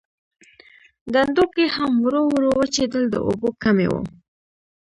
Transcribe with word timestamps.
ډنډونکي 1.13 1.65
هم 1.75 1.91
ورو 2.05 2.21
ورو 2.33 2.49
وچېدل 2.59 3.03
د 3.09 3.15
اوبو 3.27 3.49
کمی 3.63 3.87
و. 3.89 3.93